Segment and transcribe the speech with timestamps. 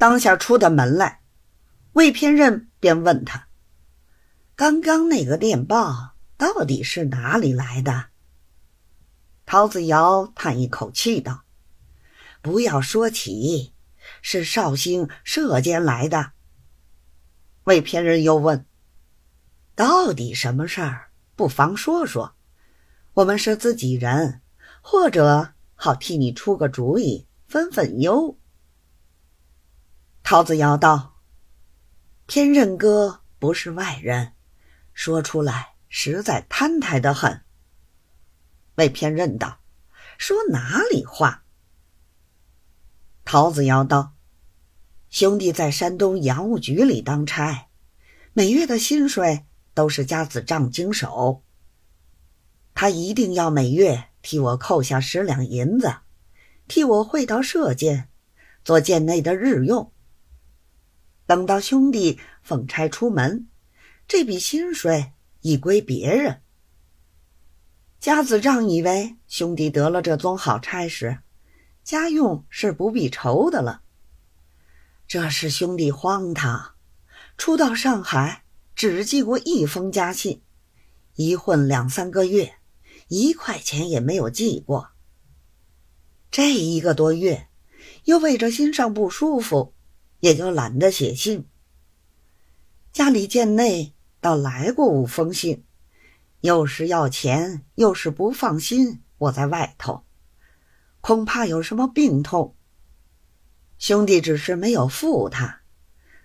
[0.00, 1.20] 当下出的门来，
[1.92, 3.48] 魏偏任便问他
[4.56, 8.06] ：“刚刚那个电报到底是哪里来的？”
[9.44, 11.42] 陶子尧叹一口气道
[12.40, 13.74] ：“不要说起，
[14.22, 16.32] 是绍兴射监来的。”
[17.64, 18.64] 魏偏任又问
[19.76, 21.10] ：“到底什么事儿？
[21.36, 22.34] 不妨说说，
[23.12, 24.40] 我们是自己人，
[24.80, 28.38] 或者好替你出个主意，分分忧。”
[30.30, 31.16] 陶子尧道
[32.26, 34.34] ：“偏任哥不是外人，
[34.92, 37.42] 说出来实在摊台的很。”
[38.78, 39.58] 魏偏任道
[40.18, 41.42] ：“说哪里话？”
[43.26, 44.12] 陶子尧道
[45.10, 47.66] ：“兄弟在山东洋务局里当差，
[48.32, 51.42] 每月的薪水都是家子账经手。
[52.72, 55.92] 他一定要每月替我扣下十两银子，
[56.68, 58.08] 替我汇到社监，
[58.64, 59.92] 做监内的日用。
[61.30, 63.46] 等到兄弟奉差出门，
[64.08, 66.42] 这笔薪水已归别人。”
[68.00, 71.18] 家子丈以为兄弟得了这宗好差事，
[71.84, 73.82] 家用是不必愁的了。
[75.06, 76.74] 这是兄弟荒唐，
[77.38, 78.42] 初到上海
[78.74, 80.42] 只寄过一封家信，
[81.14, 82.56] 一混两三个月，
[83.06, 84.88] 一块钱也没有寄过。
[86.32, 87.46] 这一个多月，
[88.06, 89.74] 又为着心上不舒服，
[90.20, 91.46] 也就懒得写信。
[92.92, 95.64] 家里贱内倒来过五封信。
[96.40, 100.04] 又是要钱，又是不放心我在外头，
[101.02, 102.56] 恐怕有什么病痛。
[103.76, 105.60] 兄弟只是没有付他，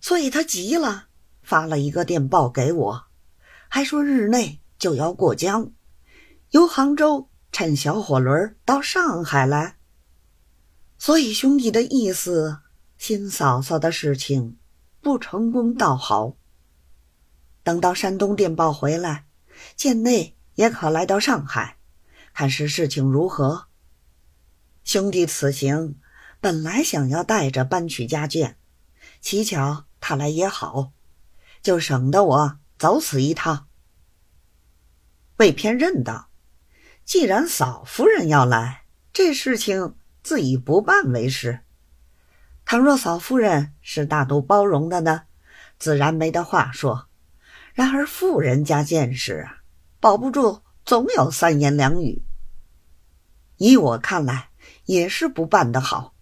[0.00, 1.08] 所以他急了，
[1.42, 3.04] 发了一个电报给我，
[3.68, 5.72] 还说日内就要过江，
[6.52, 9.76] 由杭州乘小火轮到上海来。
[10.96, 12.60] 所以兄弟的意思，
[12.98, 14.58] 新嫂嫂的事情
[15.00, 16.36] 不成功倒好。
[17.62, 19.24] 等到山东电报回来。
[19.74, 21.78] 贱内也可来到上海，
[22.32, 23.66] 看是事情如何。
[24.84, 25.96] 兄弟此行
[26.40, 28.54] 本来想要带着搬去家眷，
[29.20, 30.92] 乞巧他来也好，
[31.60, 33.66] 就省得我走此一趟。
[35.38, 36.30] 魏偏认道
[37.04, 41.64] ：“既然嫂夫人要来，这事情自以不办为是。
[42.70, 45.22] 倘若嫂夫人是大度包容的呢，
[45.78, 47.08] 自然没得话说。”
[47.72, 49.62] 然而富人家见识啊，
[50.00, 52.22] 保不住总有三言两语。
[53.56, 54.50] 依我看来，
[54.84, 56.12] 也是不办得好。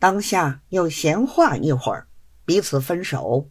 [0.00, 2.08] 当下又闲话一会儿，
[2.44, 3.48] 彼此分手。